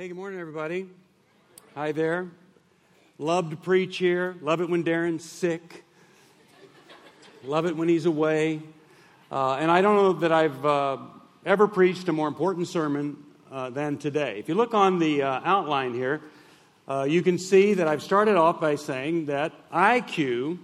[0.00, 0.86] Hey, good morning, everybody.
[1.74, 2.30] Hi there.
[3.18, 4.34] Love to preach here.
[4.40, 5.84] Love it when Darren's sick.
[7.44, 8.62] Love it when he's away.
[9.30, 10.96] Uh, and I don't know that I've uh,
[11.44, 13.18] ever preached a more important sermon
[13.52, 14.38] uh, than today.
[14.38, 16.22] If you look on the uh, outline here,
[16.88, 20.60] uh, you can see that I've started off by saying that IQ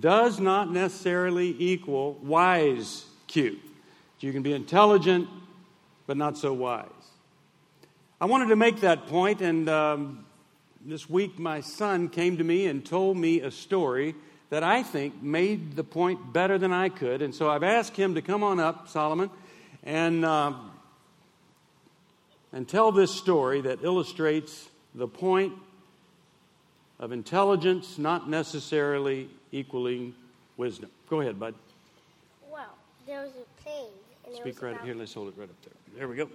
[0.00, 3.60] does not necessarily equal wise Q.
[4.18, 5.28] You can be intelligent,
[6.08, 6.97] but not so wise.
[8.20, 10.24] I wanted to make that point, and um,
[10.84, 14.16] this week my son came to me and told me a story
[14.50, 17.22] that I think made the point better than I could.
[17.22, 19.30] And so I've asked him to come on up, Solomon,
[19.84, 20.52] and, uh,
[22.52, 25.52] and tell this story that illustrates the point
[26.98, 30.12] of intelligence not necessarily equaling
[30.56, 30.90] wisdom.
[31.08, 31.54] Go ahead, bud.
[32.50, 32.74] Well,
[33.06, 33.86] there was a plane.
[34.26, 34.94] And Speak right here.
[34.96, 35.98] Let's hold it right up there.
[35.98, 36.28] There we go.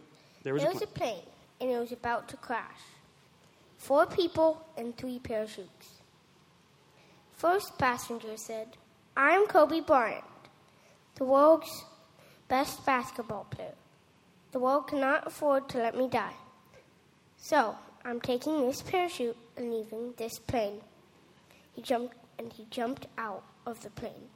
[0.43, 1.17] There was There a was a plane.
[1.63, 2.81] And it was about to crash.
[3.77, 6.01] Four people and three parachutes.
[7.31, 8.67] First passenger said,
[9.15, 10.25] I'm Kobe Bryant,
[11.15, 11.85] the world's
[12.49, 13.75] best basketball player.
[14.51, 16.35] The world cannot afford to let me die.
[17.37, 20.81] So, I'm taking this parachute and leaving this plane.
[21.73, 24.27] He jumped and he jumped out of the plane.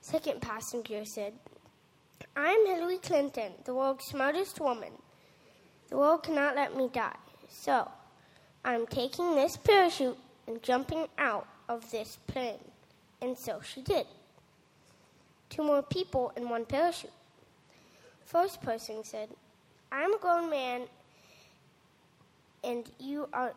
[0.00, 1.34] Second passenger said,
[2.34, 4.92] I'm Hillary Clinton, the world's smartest woman.
[5.88, 7.16] The world cannot let me die.
[7.48, 7.90] So,
[8.64, 12.58] I'm taking this parachute and jumping out of this plane.
[13.22, 14.06] And so she did.
[15.48, 17.12] Two more people in one parachute.
[18.24, 19.28] First person said,
[19.92, 20.82] I'm a grown man
[22.64, 23.52] and you are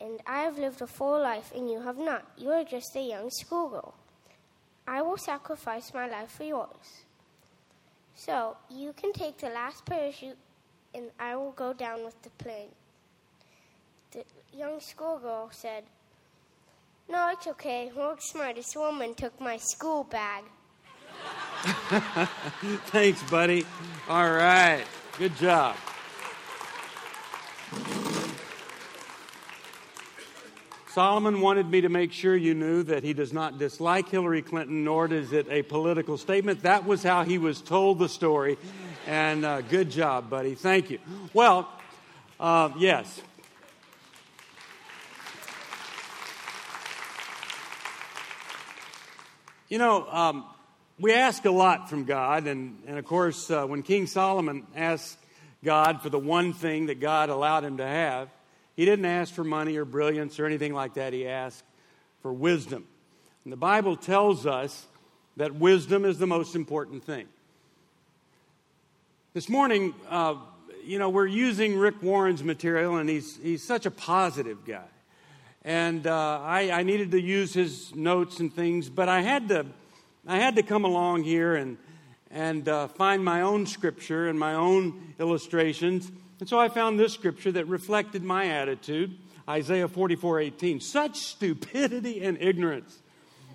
[0.00, 2.24] and I have lived a full life and you have not.
[2.36, 3.94] You are just a young schoolgirl.
[4.86, 7.04] I will sacrifice my life for yours.
[8.14, 10.36] So you can take the last parachute
[10.96, 12.70] and I will go down with the plane.
[14.12, 14.24] The
[14.56, 15.84] young schoolgirl said,
[17.08, 17.92] No, it's okay.
[17.94, 20.44] World's smartest woman took my school bag.
[22.86, 23.66] Thanks, buddy.
[24.08, 24.84] All right.
[25.18, 25.76] Good job.
[30.88, 34.82] Solomon wanted me to make sure you knew that he does not dislike Hillary Clinton,
[34.82, 36.62] nor is it a political statement.
[36.62, 38.56] That was how he was told the story.
[39.06, 40.56] And uh, good job, buddy.
[40.56, 40.98] Thank you.
[41.32, 41.68] Well,
[42.40, 43.20] uh, yes.
[49.68, 50.44] You know, um,
[50.98, 55.18] we ask a lot from God, and, and of course, uh, when King Solomon asked
[55.62, 58.28] God for the one thing that God allowed him to have,
[58.74, 61.12] he didn't ask for money or brilliance or anything like that.
[61.12, 61.62] He asked
[62.22, 62.84] for wisdom.
[63.44, 64.84] And the Bible tells us
[65.36, 67.28] that wisdom is the most important thing.
[69.36, 70.36] This morning, uh,
[70.82, 74.88] you know, we're using Rick Warren's material, and he's, he's such a positive guy.
[75.62, 79.66] And uh, I, I needed to use his notes and things, but I had to,
[80.26, 81.76] I had to come along here and,
[82.30, 86.10] and uh, find my own scripture and my own illustrations.
[86.40, 90.80] And so I found this scripture that reflected my attitude Isaiah 44 18.
[90.80, 93.02] Such stupidity and ignorance.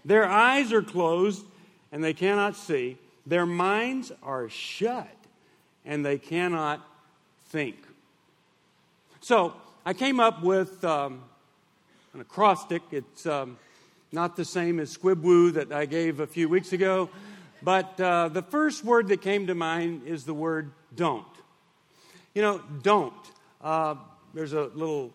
[0.05, 1.43] Their eyes are closed
[1.91, 5.07] and they cannot see, their minds are shut
[5.85, 6.85] and they cannot
[7.49, 7.77] think.
[9.21, 9.53] So
[9.85, 11.21] I came up with um,
[12.13, 12.81] an acrostic.
[12.91, 13.57] It's um,
[14.11, 17.09] not the same as squibwoo that I gave a few weeks ago,
[17.61, 21.25] but uh, the first word that came to mind is the word don't.
[22.33, 23.13] You know, don't.
[23.61, 23.95] Uh,
[24.33, 25.13] there's a little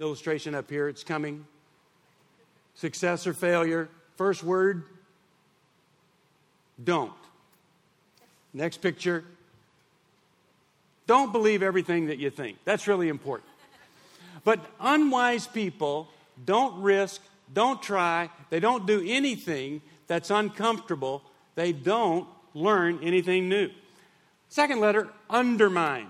[0.00, 0.88] illustration up here.
[0.88, 1.44] It's coming.
[2.74, 3.88] Success or failure.
[4.16, 4.84] First word,
[6.82, 7.12] don't.
[8.52, 9.24] Next picture.
[11.08, 12.58] Don't believe everything that you think.
[12.66, 13.48] That's really important.
[14.44, 16.08] But unwise people
[16.44, 21.22] don't risk, don't try, they don't do anything that's uncomfortable.
[21.54, 23.70] They don't learn anything new.
[24.50, 26.08] Second letter, undermine.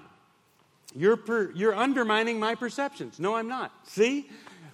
[0.97, 3.21] You're, per, you're undermining my perceptions.
[3.21, 3.73] No, I'm not.
[3.87, 4.29] See?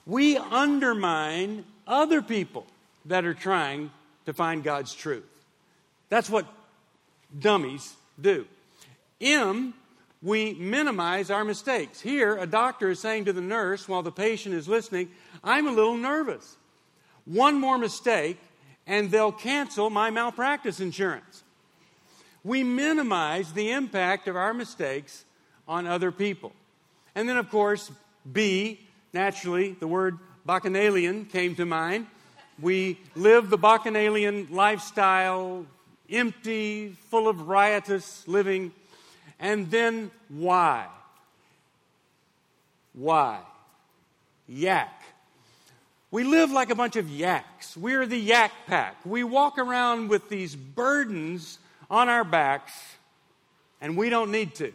[0.06, 2.66] We undermine other people
[3.04, 3.90] that are trying
[4.24, 5.24] to find God's truth.
[6.08, 6.46] That's what
[7.38, 8.46] dummies do.
[9.20, 9.74] M,
[10.24, 12.00] we minimize our mistakes.
[12.00, 15.10] Here, a doctor is saying to the nurse while the patient is listening,
[15.44, 16.56] I'm a little nervous.
[17.26, 18.38] One more mistake,
[18.86, 21.44] and they'll cancel my malpractice insurance.
[22.42, 25.26] We minimize the impact of our mistakes
[25.68, 26.52] on other people.
[27.14, 27.90] And then, of course,
[28.30, 28.80] B,
[29.12, 32.06] naturally, the word bacchanalian came to mind.
[32.60, 35.66] We live the bacchanalian lifestyle,
[36.08, 38.72] empty, full of riotous living.
[39.44, 40.86] And then why?
[42.94, 43.40] Why?
[44.48, 45.02] Yak.
[46.10, 47.76] We live like a bunch of yaks.
[47.76, 48.96] We're the yak pack.
[49.04, 51.58] We walk around with these burdens
[51.90, 52.72] on our backs,
[53.82, 54.72] and we don't need to.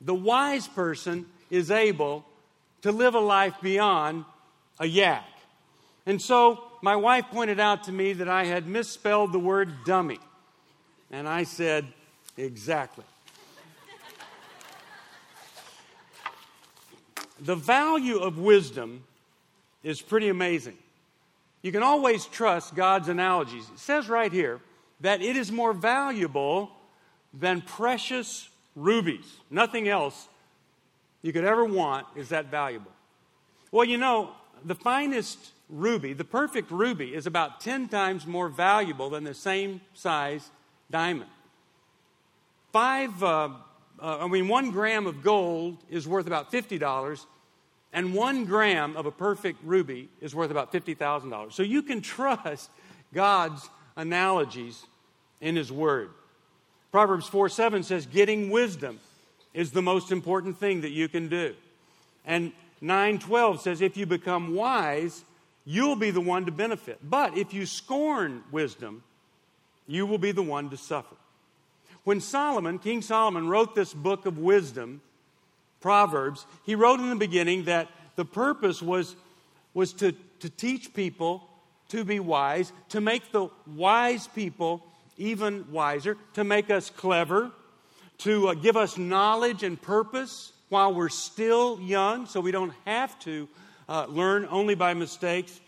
[0.00, 2.24] The wise person is able
[2.80, 4.24] to live a life beyond
[4.80, 5.28] a yak.
[6.06, 10.18] And so my wife pointed out to me that I had misspelled the word dummy.
[11.10, 11.86] And I said,
[12.38, 13.04] exactly.
[17.40, 19.04] The value of wisdom
[19.82, 20.76] is pretty amazing.
[21.62, 23.68] You can always trust God's analogies.
[23.72, 24.60] It says right here
[25.00, 26.70] that it is more valuable
[27.32, 29.26] than precious rubies.
[29.50, 30.28] Nothing else
[31.22, 32.92] you could ever want is that valuable.
[33.70, 34.30] Well, you know,
[34.64, 39.80] the finest ruby, the perfect ruby, is about 10 times more valuable than the same
[39.94, 40.48] size
[40.90, 41.30] diamond.
[42.72, 43.50] Five, uh,
[44.00, 47.26] uh, I mean, one gram of gold is worth about $50,
[47.92, 51.52] and one gram of a perfect ruby is worth about $50,000.
[51.52, 52.70] So you can trust
[53.12, 54.84] God's analogies
[55.40, 56.10] in His Word.
[56.90, 59.00] Proverbs 4 7 says, Getting wisdom
[59.54, 61.54] is the most important thing that you can do.
[62.24, 62.52] And
[62.82, 65.24] 9:12 says if you become wise,
[65.64, 66.98] you'll be the one to benefit.
[67.02, 69.02] But if you scorn wisdom,
[69.86, 71.16] you will be the one to suffer.
[72.08, 75.02] When Solomon, King Solomon wrote this book of wisdom,
[75.82, 79.14] Proverbs, he wrote in the beginning that the purpose was
[79.74, 81.46] was to, to teach people
[81.90, 84.82] to be wise, to make the wise people
[85.18, 87.50] even wiser, to make us clever,
[88.16, 93.18] to uh, give us knowledge and purpose while we're still young, so we don't have
[93.18, 93.46] to
[93.86, 95.60] uh, learn only by mistakes,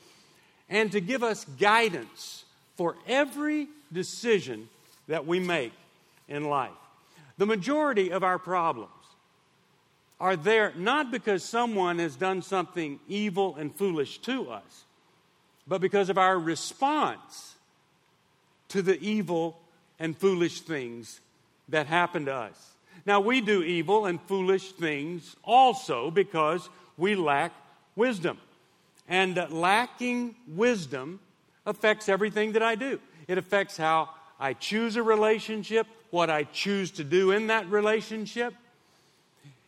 [0.70, 2.46] and to give us guidance
[2.76, 4.70] for every decision
[5.06, 5.75] that we make
[6.30, 6.70] in life.
[7.36, 8.90] The majority of our problems
[10.20, 14.84] are there not because someone has done something evil and foolish to us,
[15.66, 17.54] but because of our response
[18.68, 19.58] to the evil
[19.98, 21.20] and foolish things
[21.68, 22.72] that happen to us.
[23.06, 27.52] Now, we do evil and foolish things also because we lack
[27.96, 28.38] wisdom.
[29.08, 31.18] And lacking wisdom
[31.66, 33.00] affects everything that I do.
[33.26, 38.54] It affects how I choose a relationship, what I choose to do in that relationship.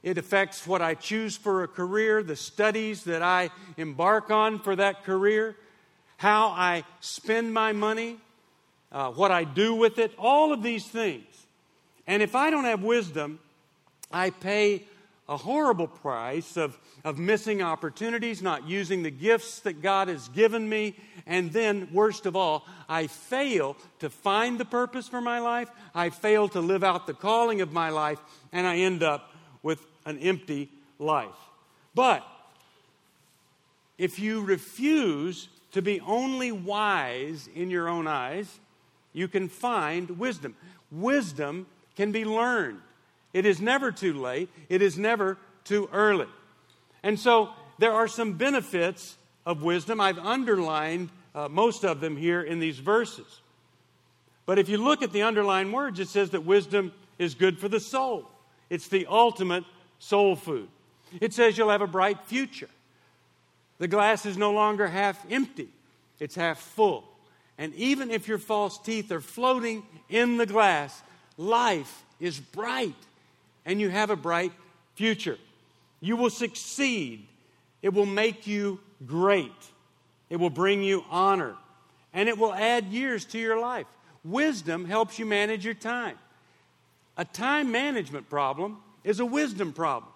[0.02, 4.74] It affects what I choose for a career, the studies that I embark on for
[4.76, 5.56] that career,
[6.16, 8.18] how I spend my money,
[8.90, 11.24] uh, what I do with it, all of these things
[12.06, 13.38] and if I don't have wisdom,
[14.10, 14.84] I pay
[15.28, 20.68] a horrible price of, of missing opportunities, not using the gifts that God has given
[20.68, 20.96] me,
[21.26, 26.10] and then, worst of all, I fail to find the purpose for my life, I
[26.10, 28.18] fail to live out the calling of my life,
[28.52, 29.32] and I end up
[29.62, 31.28] with an empty life.
[31.94, 32.26] But
[33.98, 38.58] if you refuse to be only wise in your own eyes,
[39.12, 40.56] you can find wisdom.
[40.90, 41.66] Wisdom
[41.96, 42.80] can be learned.
[43.32, 46.28] It is never too late, it is never too early.
[47.02, 50.00] And so there are some benefits of wisdom.
[50.00, 53.40] I've underlined uh, most of them here in these verses.
[54.44, 57.68] But if you look at the underlined words, it says that wisdom is good for
[57.68, 58.28] the soul.
[58.70, 59.64] It's the ultimate
[59.98, 60.68] soul food.
[61.20, 62.68] It says you'll have a bright future.
[63.78, 65.68] The glass is no longer half empty,
[66.20, 67.04] it's half full.
[67.58, 71.02] And even if your false teeth are floating in the glass,
[71.36, 72.94] life is bright
[73.64, 74.52] and you have a bright
[74.94, 75.38] future.
[76.00, 77.26] You will succeed.
[77.80, 79.52] It will make you great.
[80.30, 81.54] It will bring you honor.
[82.12, 83.86] And it will add years to your life.
[84.24, 86.18] Wisdom helps you manage your time.
[87.16, 90.12] A time management problem is a wisdom problem.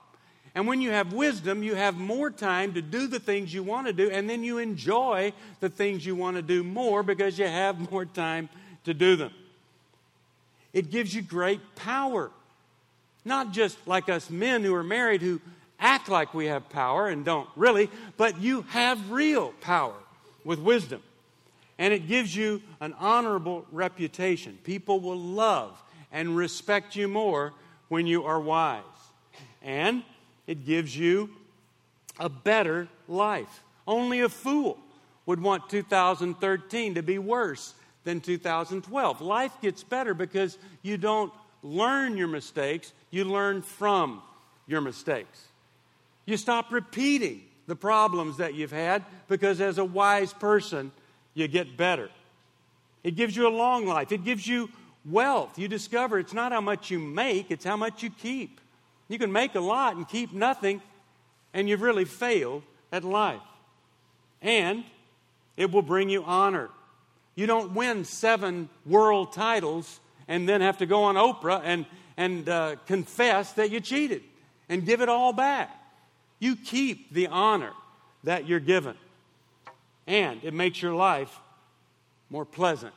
[0.55, 3.89] And when you have wisdom, you have more time to do the things you want
[3.89, 7.47] to do, and then you enjoy the things you want to do more because you
[7.47, 8.49] have more time
[8.85, 9.33] to do them.
[10.73, 12.31] It gives you great power.
[13.27, 15.41] Not just like us men who are married who
[15.81, 19.97] act like we have power and don't really, but you have real power
[20.45, 21.03] with wisdom.
[21.77, 24.57] And it gives you an honorable reputation.
[24.63, 25.77] People will love
[26.13, 27.53] and respect you more
[27.89, 28.83] when you are wise.
[29.61, 30.05] And
[30.47, 31.29] it gives you
[32.21, 33.61] a better life.
[33.89, 34.79] Only a fool
[35.27, 39.21] would want 2013 to be worse than 2012.
[39.21, 44.23] Life gets better because you don't learn your mistakes, you learn from
[44.67, 45.43] your mistakes.
[46.27, 50.93] You stop repeating the problems that you've had because, as a wise person,
[51.35, 52.11] you get better.
[53.03, 54.69] It gives you a long life, it gives you
[55.05, 55.59] wealth.
[55.59, 58.61] You discover it's not how much you make, it's how much you keep.
[59.09, 60.83] You can make a lot and keep nothing,
[61.55, 63.41] and you've really failed at life.
[64.43, 64.85] And
[65.57, 66.71] it will bring you honor.
[67.35, 72.49] You don't win seven world titles and then have to go on Oprah and, and
[72.49, 74.23] uh, confess that you cheated
[74.69, 75.71] and give it all back.
[76.39, 77.73] You keep the honor
[78.25, 78.97] that you're given.
[80.07, 81.35] And it makes your life
[82.31, 82.95] more pleasant.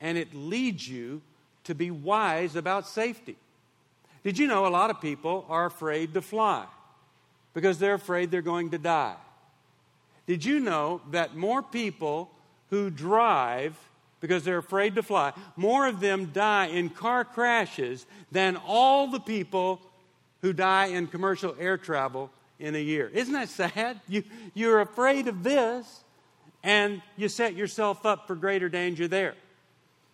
[0.00, 1.22] And it leads you
[1.64, 3.36] to be wise about safety.
[4.24, 6.66] Did you know a lot of people are afraid to fly
[7.54, 9.16] because they're afraid they're going to die?
[10.26, 12.30] Did you know that more people
[12.68, 13.76] who drive
[14.20, 19.20] because they're afraid to fly, more of them die in car crashes than all the
[19.20, 19.80] people
[20.42, 23.10] who die in commercial air travel in a year.
[23.12, 24.00] Isn't that sad?
[24.08, 24.24] You,
[24.54, 26.04] you're afraid of this,
[26.62, 29.34] and you set yourself up for greater danger there.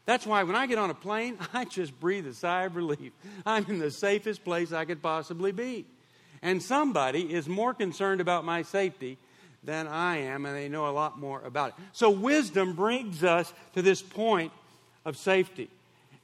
[0.04, 3.12] That's why when I get on a plane, I just breathe a sigh of relief.
[3.44, 5.84] I'm in the safest place I could possibly be.
[6.42, 9.18] And somebody is more concerned about my safety
[9.66, 11.74] than I am, and they know a lot more about it.
[11.92, 14.52] So, wisdom brings us to this point
[15.04, 15.68] of safety,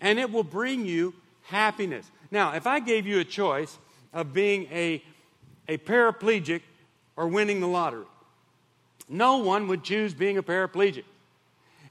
[0.00, 1.12] and it will bring you
[1.44, 2.11] happiness.
[2.30, 3.76] Now, if I gave you a choice
[4.12, 5.02] of being a,
[5.68, 6.62] a paraplegic
[7.16, 8.06] or winning the lottery,
[9.08, 11.04] no one would choose being a paraplegic.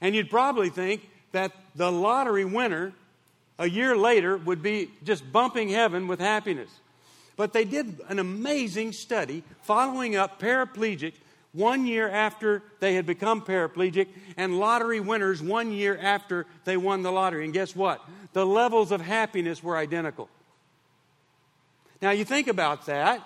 [0.00, 2.92] And you'd probably think that the lottery winner
[3.58, 6.70] a year later would be just bumping heaven with happiness.
[7.36, 11.14] But they did an amazing study following up paraplegics
[11.52, 17.02] one year after they had become paraplegic and lottery winners one year after they won
[17.02, 17.44] the lottery.
[17.44, 18.02] And guess what?
[18.32, 20.28] The levels of happiness were identical.
[22.00, 23.22] Now, you think about that.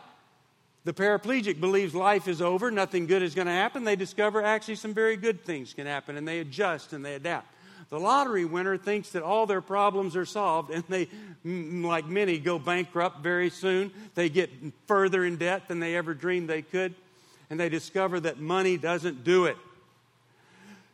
[0.85, 3.83] The paraplegic believes life is over, nothing good is going to happen.
[3.83, 7.53] They discover actually some very good things can happen, and they adjust and they adapt.
[7.89, 11.09] The lottery winner thinks that all their problems are solved, and they,
[11.45, 13.93] like many, go bankrupt very soon.
[14.15, 14.51] They get
[14.87, 16.95] further in debt than they ever dreamed they could,
[17.51, 19.57] and they discover that money doesn't do it.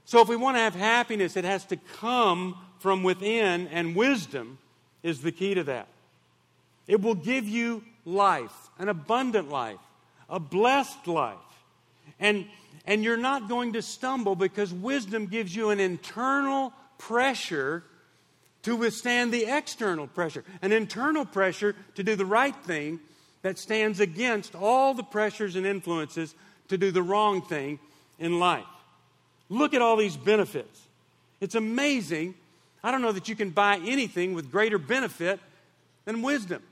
[0.05, 4.59] So, if we want to have happiness, it has to come from within, and wisdom
[5.03, 5.89] is the key to that.
[6.87, 9.79] It will give you life, an abundant life,
[10.29, 11.37] a blessed life.
[12.19, 12.47] And,
[12.85, 17.85] and you're not going to stumble because wisdom gives you an internal pressure
[18.63, 23.01] to withstand the external pressure, an internal pressure to do the right thing
[23.43, 26.35] that stands against all the pressures and influences
[26.69, 27.79] to do the wrong thing
[28.19, 28.65] in life.
[29.49, 30.81] Look at all these benefits.
[31.41, 32.35] It's amazing.
[32.83, 35.41] I don't know that you can buy anything with greater benefit
[36.05, 36.63] than wisdom.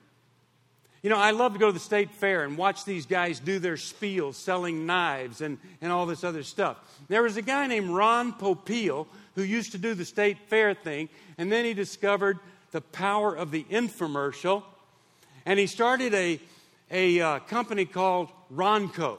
[1.03, 3.59] You know, I love to go to the state fair and watch these guys do
[3.59, 6.77] their spiels selling knives and, and all this other stuff.
[7.09, 11.09] There was a guy named Ron Popeil who used to do the state fair thing,
[11.39, 12.39] and then he discovered
[12.73, 14.63] the power of the infomercial,
[15.47, 16.39] and he started a,
[16.91, 19.19] a uh, company called Ronco.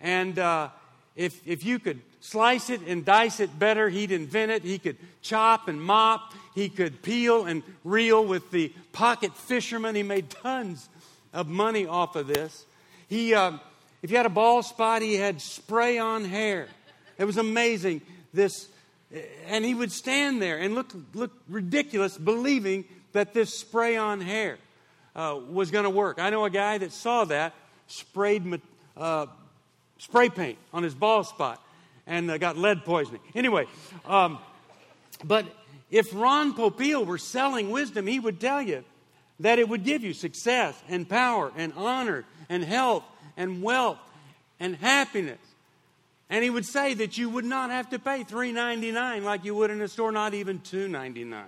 [0.00, 0.70] And uh,
[1.16, 4.62] if, if you could slice it and dice it better, he'd invent it.
[4.62, 6.34] He could chop and mop.
[6.54, 9.94] He could peel and reel with the pocket fisherman.
[9.94, 10.88] He made tons
[11.32, 12.64] of money off of this.
[13.08, 13.52] He, uh,
[14.02, 16.68] if you had a bald spot, he had spray on hair.
[17.16, 18.02] It was amazing.
[18.32, 18.68] This
[19.46, 24.58] and he would stand there and look, look ridiculous, believing that this spray on hair
[25.18, 26.20] uh, was going to work.
[26.20, 27.52] I know a guy that saw that,
[27.88, 28.60] sprayed
[28.96, 29.26] uh,
[29.98, 31.60] spray paint on his ball spot,
[32.06, 33.20] and uh, got lead poisoning.
[33.34, 33.66] Anyway,
[34.06, 34.38] um,
[35.24, 35.44] but
[35.90, 38.84] if Ron Popeil were selling wisdom, he would tell you
[39.40, 43.02] that it would give you success and power and honor and health
[43.36, 43.98] and wealth
[44.60, 45.38] and happiness.
[46.30, 49.70] And he would say that you would not have to pay $3.99 like you would
[49.70, 51.44] in a store, not even $2.99.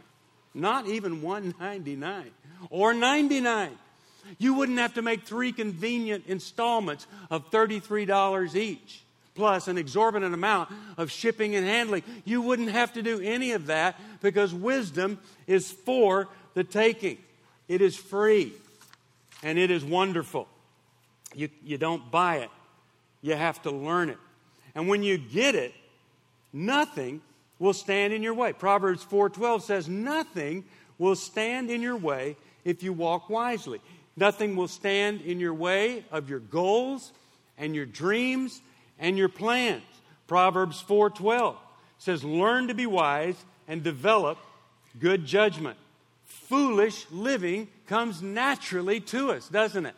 [0.55, 2.31] Not even $1.99
[2.69, 3.71] or 99.
[4.39, 9.03] You wouldn't have to make three convenient installments of $33 each,
[9.35, 12.03] plus an exorbitant amount of shipping and handling.
[12.25, 17.19] You wouldn't have to do any of that because wisdom is for the taking.
[17.69, 18.53] It is free
[19.43, 20.49] and it is wonderful.
[21.35, 22.51] You, you don't buy it,
[23.23, 24.19] you have to learn it.
[24.75, 25.73] And when you get it,
[26.53, 27.21] nothing
[27.59, 28.53] will stand in your way.
[28.53, 30.65] Proverbs 4:12 says nothing
[30.99, 33.81] will stand in your way if you walk wisely.
[34.17, 37.13] Nothing will stand in your way of your goals
[37.57, 38.61] and your dreams
[38.99, 39.83] and your plans.
[40.27, 41.57] Proverbs 4:12
[41.99, 43.37] says learn to be wise
[43.69, 44.39] and develop
[44.99, 45.79] good judgment.
[46.25, 49.95] Foolish living comes naturally to us, doesn't it?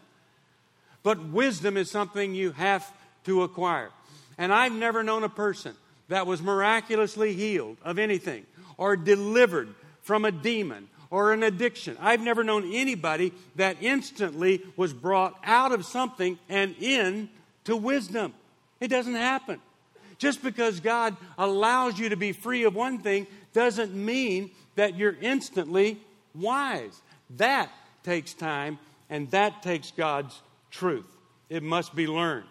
[1.03, 2.91] But wisdom is something you have
[3.25, 3.91] to acquire.
[4.39, 5.75] And I've never known a person
[6.09, 11.95] that was miraculously healed of anything or delivered from a demon or an addiction.
[12.01, 18.33] I've never known anybody that instantly was brought out of something and into wisdom.
[18.81, 19.61] It doesn't happen.
[20.17, 25.15] Just because God allows you to be free of one thing doesn't mean that you're
[25.21, 26.01] instantly
[26.35, 26.99] wise.
[27.37, 27.71] That
[28.05, 28.79] takes time
[29.11, 30.41] and that takes God's
[30.71, 31.05] truth.
[31.51, 32.47] It must be learned.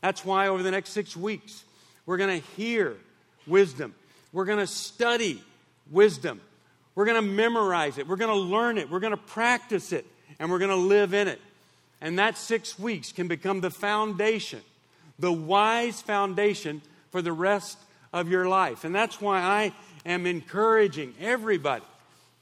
[0.00, 1.64] That's why over the next six weeks,
[2.06, 2.96] we're going to hear
[3.46, 3.94] wisdom.
[4.32, 5.42] We're going to study
[5.90, 6.40] wisdom.
[6.94, 8.06] We're going to memorize it.
[8.06, 8.90] We're going to learn it.
[8.90, 10.06] We're going to practice it.
[10.38, 11.40] And we're going to live in it.
[12.00, 14.60] And that six weeks can become the foundation,
[15.18, 16.80] the wise foundation
[17.10, 17.78] for the rest
[18.12, 18.84] of your life.
[18.84, 19.72] And that's why I
[20.06, 21.84] am encouraging everybody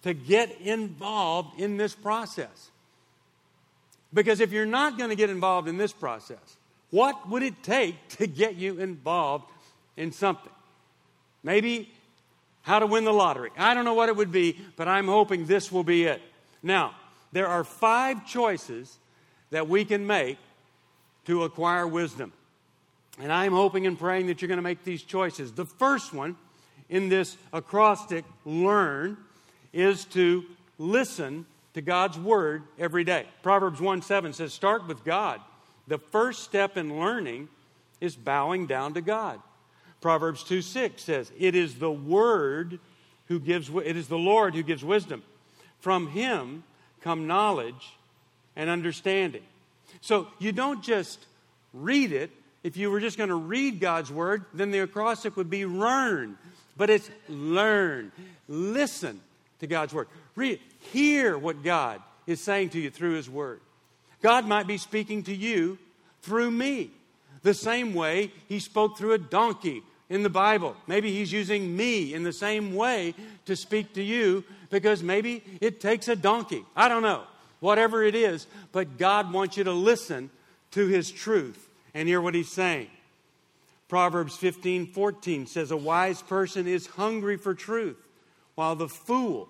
[0.02, 2.70] to get involved in this process.
[4.14, 6.56] Because if you're not going to get involved in this process,
[6.90, 9.44] what would it take to get you involved
[9.96, 10.52] in something?
[11.42, 11.92] Maybe
[12.68, 13.50] how to win the lottery.
[13.56, 16.20] I don't know what it would be, but I'm hoping this will be it.
[16.62, 16.94] Now,
[17.32, 18.98] there are five choices
[19.48, 20.36] that we can make
[21.24, 22.30] to acquire wisdom.
[23.18, 25.50] And I'm hoping and praying that you're going to make these choices.
[25.52, 26.36] The first one
[26.90, 29.16] in this acrostic, learn,
[29.72, 30.44] is to
[30.76, 33.24] listen to God's word every day.
[33.42, 35.40] Proverbs 1 7 says, Start with God.
[35.86, 37.48] The first step in learning
[37.98, 39.40] is bowing down to God.
[40.00, 42.78] Proverbs 2 6 says, It is the word
[43.26, 45.22] who gives, it is the Lord who gives wisdom.
[45.80, 46.64] From him
[47.02, 47.94] come knowledge
[48.56, 49.42] and understanding.
[50.00, 51.24] So you don't just
[51.72, 52.30] read it.
[52.64, 56.36] If you were just going to read God's word, then the acrostic would be learn.
[56.76, 58.12] But it's learn.
[58.48, 59.20] Listen
[59.60, 60.08] to God's word.
[60.34, 60.60] Read,
[60.92, 63.60] hear what God is saying to you through his word.
[64.22, 65.78] God might be speaking to you
[66.22, 66.90] through me.
[67.42, 70.76] The same way he spoke through a donkey in the Bible.
[70.86, 73.14] Maybe he's using me in the same way
[73.46, 76.64] to speak to you because maybe it takes a donkey.
[76.74, 77.24] I don't know.
[77.60, 80.30] Whatever it is, but God wants you to listen
[80.70, 82.88] to his truth and hear what he's saying.
[83.88, 87.96] Proverbs 15 14 says, A wise person is hungry for truth,
[88.54, 89.48] while the fool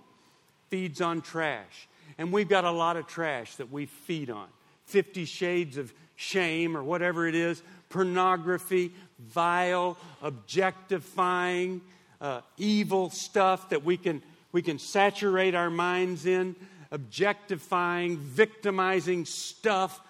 [0.71, 1.89] feeds on trash.
[2.17, 4.47] And we've got a lot of trash that we feed on.
[4.87, 11.81] Fifty Shades of Shame, or whatever it is, pornography, vile, objectifying,
[12.21, 16.57] uh, evil stuff that we can, we can saturate our minds in,
[16.91, 20.01] objectifying, victimizing stuff,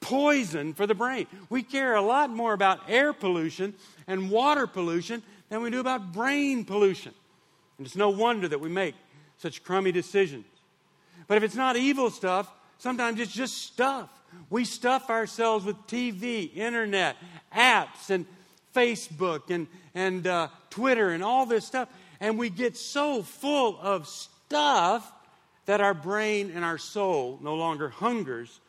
[0.00, 1.26] poison for the brain.
[1.48, 3.74] We care a lot more about air pollution
[4.06, 7.14] and water pollution than we do about brain pollution.
[7.78, 8.94] And it's no wonder that we make
[9.38, 10.46] such crummy decisions.
[11.26, 14.10] But if it's not evil stuff, sometimes it's just stuff.
[14.50, 17.16] We stuff ourselves with TV, internet,
[17.54, 18.26] apps, and
[18.74, 21.88] Facebook, and, and uh, Twitter, and all this stuff.
[22.20, 25.10] And we get so full of stuff
[25.66, 28.60] that our brain and our soul no longer hungers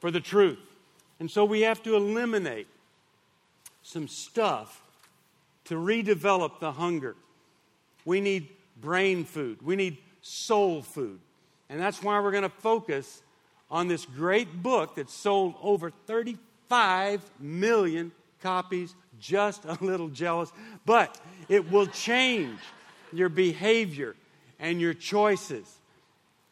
[0.00, 0.58] for the truth.
[1.18, 2.66] And so we have to eliminate
[3.82, 4.82] some stuff
[5.66, 7.14] to redevelop the hunger.
[8.04, 8.48] We need
[8.80, 11.20] brain food, we need soul food.
[11.68, 13.22] And that's why we're going to focus
[13.70, 18.10] on this great book that sold over 35 million
[18.42, 18.94] copies.
[19.20, 20.52] Just a little jealous,
[20.86, 22.58] but it will change
[23.12, 24.16] your behavior
[24.58, 25.66] and your choices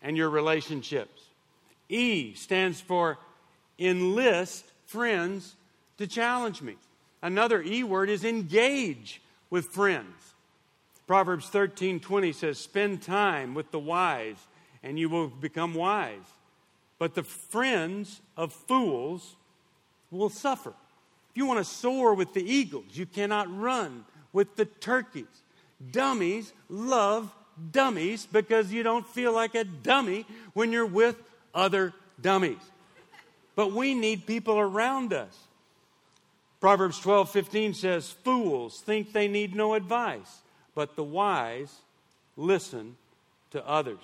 [0.02, 1.22] and your relationships.
[1.88, 3.18] E stands for
[3.78, 5.56] enlist friends
[5.98, 6.76] to challenge me.
[7.22, 10.34] Another E word is engage with friends.
[11.06, 14.36] Proverbs 13 20 says, Spend time with the wise,
[14.82, 16.20] and you will become wise.
[16.98, 19.36] But the friends of fools
[20.10, 20.74] will suffer.
[21.38, 25.42] You want to soar with the eagles, you cannot run with the turkeys.
[25.92, 27.32] Dummies love
[27.70, 31.14] dummies because you don't feel like a dummy when you're with
[31.54, 32.58] other dummies.
[33.54, 35.32] But we need people around us.
[36.58, 40.40] Proverbs 12 15 says, Fools think they need no advice,
[40.74, 41.72] but the wise
[42.36, 42.96] listen
[43.52, 44.02] to others.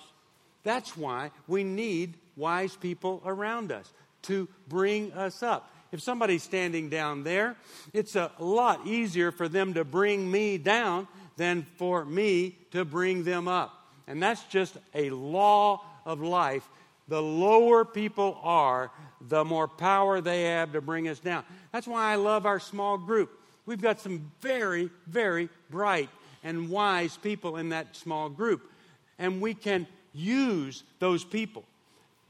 [0.63, 5.69] That's why we need wise people around us to bring us up.
[5.91, 7.55] If somebody's standing down there,
[7.93, 13.23] it's a lot easier for them to bring me down than for me to bring
[13.23, 13.71] them up.
[14.07, 16.67] And that's just a law of life.
[17.07, 21.43] The lower people are, the more power they have to bring us down.
[21.71, 23.39] That's why I love our small group.
[23.65, 26.09] We've got some very, very bright
[26.43, 28.69] and wise people in that small group.
[29.17, 31.63] And we can use those people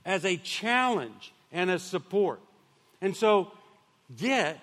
[0.05, 2.39] as a challenge and a support.
[3.05, 3.51] And so
[4.17, 4.59] get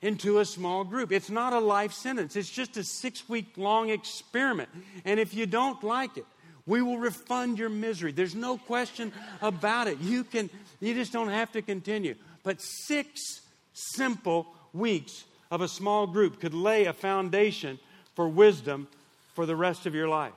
[0.00, 1.12] into a small group.
[1.12, 4.70] It's not a life sentence, it's just a six week long experiment.
[5.04, 6.24] And if you don't like it,
[6.66, 8.12] We will refund your misery.
[8.12, 9.98] There's no question about it.
[10.00, 10.48] You can
[10.80, 12.14] you just don't have to continue.
[12.42, 13.40] But 6
[13.72, 17.78] simple weeks of a small group could lay a foundation
[18.14, 18.88] for wisdom
[19.34, 20.32] for the rest of your life.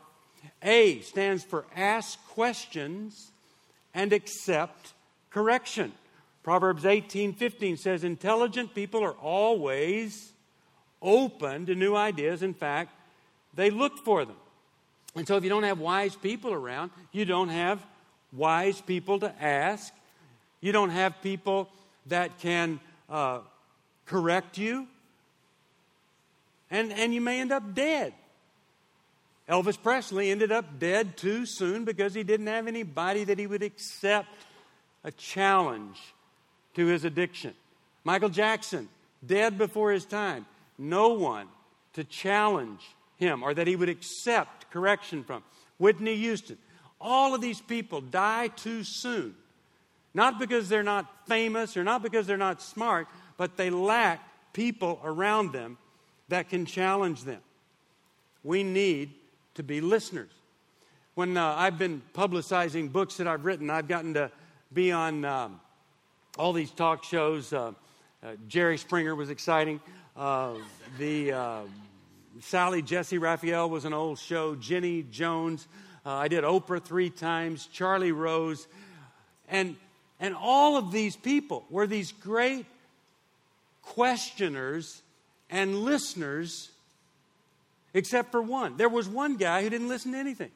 [0.61, 3.31] A stands for ask questions
[3.93, 4.93] and accept
[5.29, 5.93] correction.
[6.47, 10.31] Proverbs 18:15 says intelligent people are always
[11.01, 12.41] open to new ideas.
[12.41, 12.91] In fact,
[13.53, 14.37] they look for them.
[15.13, 17.85] And so if you don't have wise people around, you don't have
[18.31, 19.93] wise people to ask.
[20.61, 21.67] You don't have people
[22.05, 22.79] that can
[23.09, 23.39] uh,
[24.05, 24.87] correct you.
[26.71, 28.13] And, and you may end up dead.
[29.49, 33.63] Elvis Presley ended up dead too soon because he didn't have anybody that he would
[33.63, 34.45] accept
[35.03, 35.99] a challenge
[36.77, 37.53] to his addiction.
[38.03, 38.87] Michael Jackson,
[39.25, 40.45] dead before his time.
[40.77, 41.47] No one
[41.93, 42.81] to challenge
[43.17, 45.43] him or that he would accept correction from.
[45.79, 46.57] Whitney Houston.
[47.01, 49.35] All of these people die too soon.
[50.13, 54.21] Not because they're not famous or not because they're not smart, but they lack
[54.53, 55.79] people around them
[56.29, 57.41] that can challenge them.
[58.43, 59.13] We need
[59.55, 60.31] to be listeners.
[61.15, 64.31] When uh, I've been publicizing books that I've written, I've gotten to
[64.71, 65.59] be on um,
[66.37, 67.51] all these talk shows.
[67.51, 67.73] Uh,
[68.23, 69.79] uh, Jerry Springer was exciting.
[70.15, 70.53] Uh,
[70.97, 71.61] the uh,
[72.41, 74.55] Sally Jessy Raphael was an old show.
[74.55, 75.67] Jenny Jones.
[76.05, 77.67] I did Oprah three times.
[77.67, 78.65] Charlie Rose,
[79.49, 79.75] and
[80.21, 82.65] and all of these people were these great
[83.81, 85.01] questioners
[85.49, 86.69] and listeners
[87.93, 88.77] except for one.
[88.77, 90.51] There was one guy who didn't listen to anything.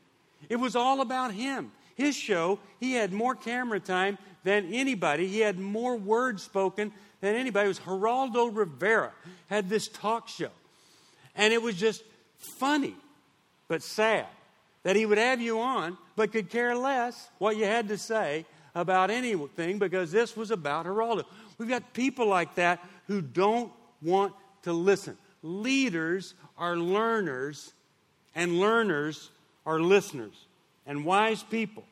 [0.47, 1.73] It was all about him.
[1.95, 5.27] His show, he had more camera time than anybody.
[5.27, 7.65] He had more words spoken than anybody.
[7.65, 9.11] It was Geraldo Rivera
[9.47, 10.49] had this talk show.
[11.35, 12.03] And it was just
[12.59, 12.95] funny,
[13.67, 14.25] but sad
[14.83, 18.45] that he would have you on, but could care less what you had to say
[18.73, 21.23] about anything because this was about Geraldo.
[21.57, 25.17] We've got people like that who don't want to listen.
[25.43, 27.73] Leaders are learners,
[28.35, 29.29] and learners
[29.65, 30.45] are listeners.
[30.87, 31.83] And wise people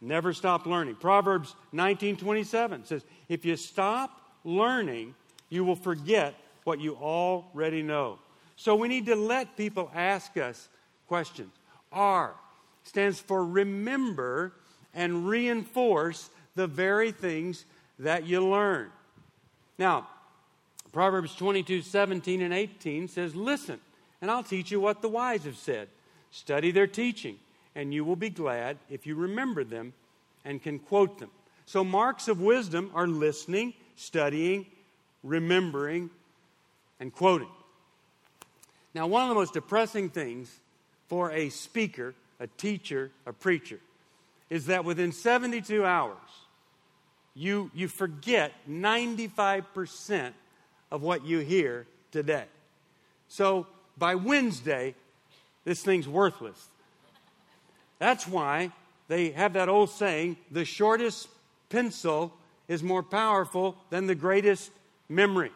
[0.00, 0.96] never stop learning.
[0.96, 5.14] Proverbs 19:27 says, "If you stop learning,
[5.48, 8.18] you will forget what you already know."
[8.56, 10.68] So we need to let people ask us
[11.06, 11.52] questions.
[11.92, 12.34] R
[12.84, 14.52] stands for remember
[14.94, 17.64] and reinforce the very things
[17.98, 18.90] that you learn.
[19.78, 20.08] Now,
[20.92, 23.80] Proverbs 22 17 and 18 says, Listen,
[24.20, 25.88] and I'll teach you what the wise have said.
[26.30, 27.38] Study their teaching,
[27.74, 29.92] and you will be glad if you remember them
[30.44, 31.30] and can quote them.
[31.66, 34.66] So, marks of wisdom are listening, studying,
[35.22, 36.10] remembering,
[37.00, 37.48] and quoting.
[38.94, 40.54] Now, one of the most depressing things
[41.08, 43.80] for a speaker, a teacher, a preacher,
[44.50, 46.16] is that within 72 hours,
[47.34, 50.32] you, you forget 95%
[50.90, 52.44] of what you hear today.
[53.28, 53.66] So
[53.98, 54.94] by Wednesday,
[55.64, 56.68] this thing's worthless.
[58.04, 58.70] That's why
[59.08, 61.26] they have that old saying the shortest
[61.70, 62.34] pencil
[62.68, 64.70] is more powerful than the greatest
[65.08, 65.50] memory.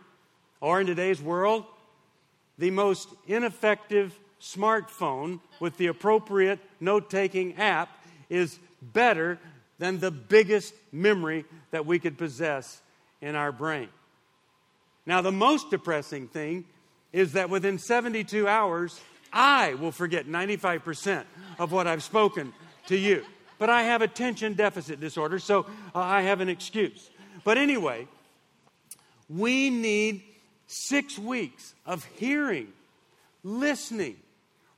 [0.63, 1.67] Or in today's world,
[2.57, 7.91] the most ineffective smartphone with the appropriate note taking app
[8.31, 9.39] is better
[9.79, 12.81] than the biggest memory that we could possess
[13.21, 13.91] in our brain.
[15.05, 16.65] Now, the most depressing thing
[17.13, 18.99] is that within 72 hours,
[19.33, 21.25] I will forget 95%
[21.59, 22.53] of what I've spoken
[22.87, 23.25] to you.
[23.59, 27.11] But I have attention deficit disorder, so uh, I have an excuse.
[27.45, 28.07] But anyway,
[29.29, 30.23] we need
[30.67, 32.69] six weeks of hearing,
[33.43, 34.17] listening,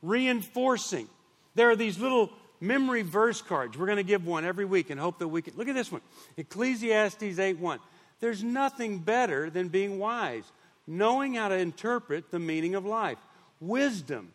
[0.03, 1.09] reinforcing.
[1.55, 3.77] There are these little memory verse cards.
[3.77, 5.55] We're going to give one every week and hope that we can.
[5.57, 6.03] Look at this one
[6.37, 7.79] Ecclesiastes 8 1.
[8.21, 10.45] There's nothing better than being wise,
[10.87, 13.19] knowing how to interpret the meaning of life.
[13.61, 14.33] Wisdom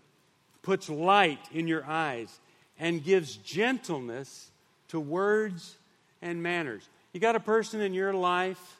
[0.66, 2.40] puts light in your eyes
[2.80, 4.50] and gives gentleness
[4.90, 5.78] to words
[6.22, 6.90] and manners.
[7.14, 8.78] You got a person in your life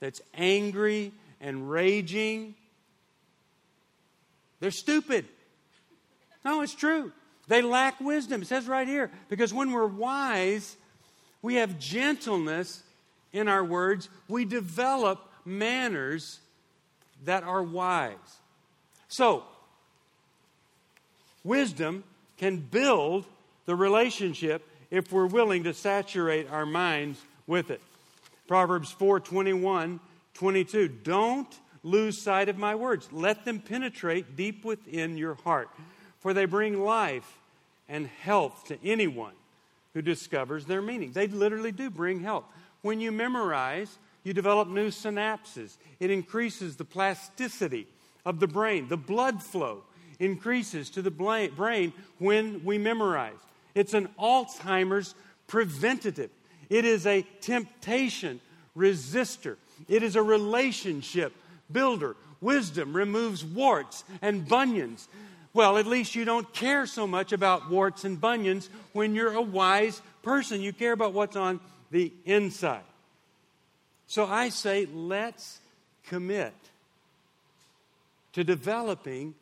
[0.00, 2.54] that's angry and raging,
[4.60, 5.24] they're stupid.
[6.44, 7.12] No, it's true.
[7.48, 8.42] They lack wisdom.
[8.42, 10.76] It says right here, because when we're wise,
[11.42, 12.82] we have gentleness
[13.32, 16.40] in our words, we develop manners
[17.24, 18.16] that are wise.
[19.08, 19.44] So,
[21.44, 22.04] wisdom
[22.36, 23.24] can build
[23.66, 27.80] the relationship if we're willing to saturate our minds with it.
[28.46, 30.00] Proverbs 4 21,
[30.34, 30.88] 22.
[30.88, 33.08] Don't lose sight of my words.
[33.12, 35.68] Let them penetrate deep within your heart,
[36.20, 37.38] for they bring life
[37.88, 39.34] and health to anyone
[39.94, 41.12] who discovers their meaning.
[41.12, 42.44] They literally do bring health.
[42.82, 45.76] When you memorize, you develop new synapses.
[46.00, 47.86] It increases the plasticity
[48.24, 48.88] of the brain.
[48.88, 49.82] The blood flow
[50.18, 53.32] increases to the brain when we memorize.
[53.74, 55.14] It's an Alzheimer's
[55.46, 56.30] preventative.
[56.68, 58.40] It is a temptation
[58.76, 59.56] resistor.
[59.88, 61.32] It is a relationship
[61.70, 62.16] builder.
[62.40, 65.08] Wisdom removes warts and bunions.
[65.54, 69.42] Well, at least you don't care so much about warts and bunions when you're a
[69.42, 70.60] wise person.
[70.60, 71.58] You care about what's on
[71.90, 72.82] the inside.
[74.06, 75.60] So I say, let's
[76.06, 76.54] commit
[78.34, 79.34] to developing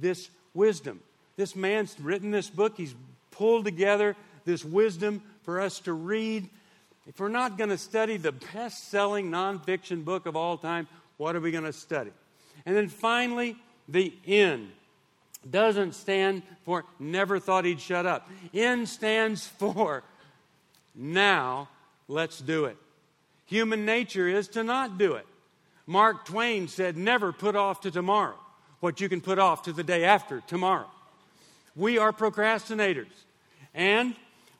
[0.00, 1.00] this wisdom.
[1.36, 2.94] This man's written this book, he's
[3.30, 6.48] pulled together this wisdom for us to read.
[7.06, 11.36] If we're not going to study the best selling nonfiction book of all time, what
[11.36, 12.10] are we going to study?
[12.66, 13.56] And then finally,
[13.88, 14.72] the N
[15.48, 18.28] doesn't stand for never thought he'd shut up.
[18.52, 20.02] N stands for
[20.94, 21.68] now
[22.08, 22.76] let's do it.
[23.46, 25.26] Human nature is to not do it.
[25.86, 28.36] Mark Twain said, never put off to tomorrow
[28.80, 30.86] what you can put off to the day after tomorrow.
[31.74, 33.06] We are procrastinators.
[33.74, 34.14] And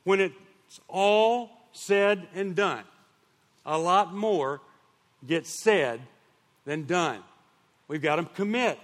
[0.04, 2.84] when it's all said and done,
[3.66, 4.60] a lot more
[5.26, 6.00] gets said
[6.64, 7.20] than done.
[7.88, 8.78] We've got to commit.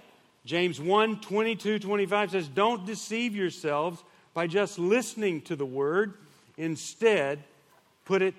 [0.45, 6.13] James 1 22 25 says, Don't deceive yourselves by just listening to the word.
[6.57, 7.43] Instead,
[8.05, 8.35] put it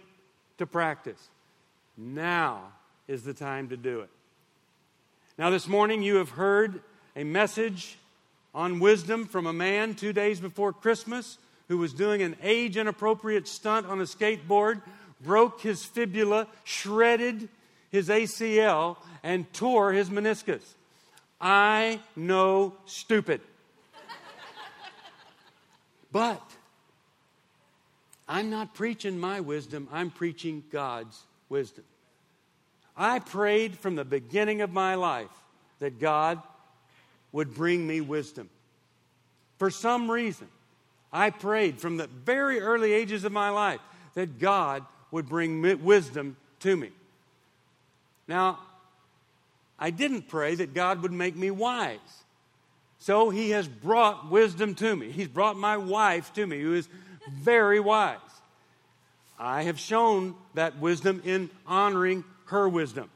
[0.59, 1.28] to practice.
[1.96, 2.72] Now
[3.09, 4.11] is the time to do it.
[5.38, 6.81] Now, this morning you have heard
[7.14, 7.99] a message
[8.55, 11.37] on wisdom from a man two days before Christmas
[11.68, 14.81] who was doing an age inappropriate stunt on a skateboard,
[15.20, 17.51] broke his fibula, shredded
[17.90, 20.62] his ACL, and tore his meniscus.
[21.38, 23.42] I know stupid.
[26.11, 26.42] but
[28.27, 31.85] I'm not preaching my wisdom, I'm preaching God's wisdom.
[32.96, 35.30] I prayed from the beginning of my life
[35.80, 36.42] that God
[37.32, 38.48] would bring me wisdom.
[39.59, 40.48] For some reason,
[41.12, 43.80] I prayed from the very early ages of my life
[44.14, 46.90] that God would bring wisdom to me.
[48.26, 48.59] Now,
[49.78, 51.98] I didn't pray that God would make me wise.
[52.98, 55.11] So he has brought wisdom to me.
[55.11, 56.88] He's brought my wife to me, who is
[57.30, 58.18] very wise.
[59.38, 63.11] I have shown that wisdom in honoring her wisdom.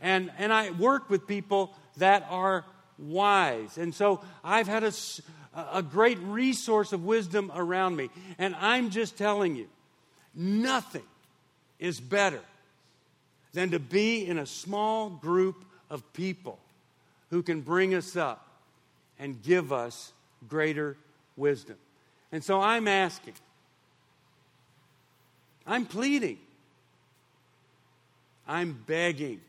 [0.00, 2.64] And, and I work with people that are
[2.98, 3.78] wise.
[3.78, 4.92] And so I've had a,
[5.72, 8.10] a great resource of wisdom around me.
[8.38, 9.68] And I'm just telling you,
[10.34, 11.04] nothing
[11.78, 12.40] is better
[13.52, 16.58] than to be in a small group of people
[17.30, 18.46] who can bring us up
[19.18, 20.12] and give us
[20.48, 20.96] greater
[21.36, 21.76] wisdom.
[22.32, 23.34] And so I'm asking,
[25.66, 26.38] I'm pleading,
[28.46, 29.40] I'm begging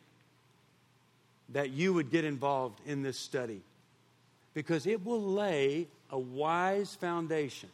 [1.50, 3.62] that you would get involved in this study
[4.54, 7.70] because it will lay a wise foundation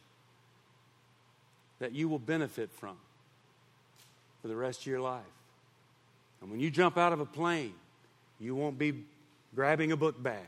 [1.80, 2.96] that you will benefit from
[4.42, 5.22] for the rest of your life.
[6.42, 7.74] And when you jump out of a plane,
[8.40, 8.94] you won't be
[9.56, 10.48] grabbing a book bag,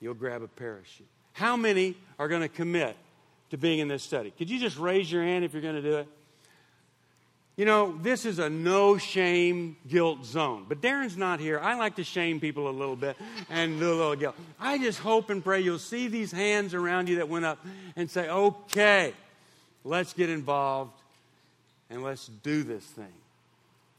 [0.00, 1.06] you'll grab a parachute.
[1.32, 2.96] How many are going to commit
[3.50, 4.32] to being in this study?
[4.36, 6.08] Could you just raise your hand if you're going to do it?
[7.62, 10.66] You know, this is a no shame guilt zone.
[10.68, 11.60] But Darren's not here.
[11.60, 13.16] I like to shame people a little bit
[13.48, 14.34] and do a little guilt.
[14.58, 18.10] I just hope and pray you'll see these hands around you that went up and
[18.10, 19.14] say, okay,
[19.84, 21.00] let's get involved
[21.88, 23.14] and let's do this thing.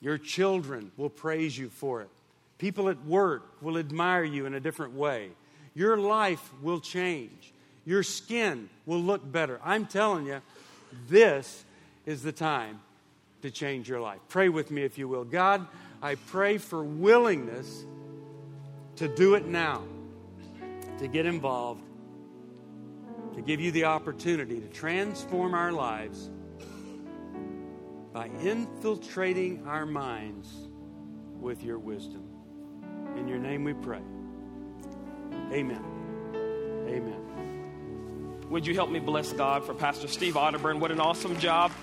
[0.02, 2.10] Your children will praise you for it.
[2.58, 5.30] People at work will admire you in a different way.
[5.74, 7.54] Your life will change.
[7.86, 9.62] Your skin will look better.
[9.64, 10.42] I'm telling you,
[11.08, 11.64] this
[12.06, 12.82] is the time
[13.44, 14.22] to change your life.
[14.30, 15.26] Pray with me if you will.
[15.26, 15.68] God,
[16.02, 17.86] I pray for willingness
[18.96, 19.84] to do it now,
[21.00, 21.84] to get involved,
[23.36, 26.30] to give you the opportunity to transform our lives
[28.14, 30.50] by infiltrating our minds
[31.38, 32.24] with your wisdom.
[33.18, 34.02] In your name we pray.
[35.52, 35.84] Amen.
[36.88, 38.40] Amen.
[38.50, 40.80] Would you help me bless God for Pastor Steve Arterburn?
[40.80, 41.74] What an awesome job.